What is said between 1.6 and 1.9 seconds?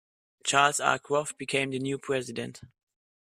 the